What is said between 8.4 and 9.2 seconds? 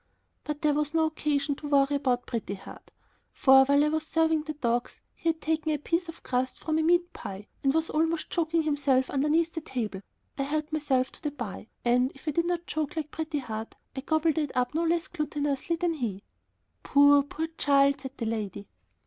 himself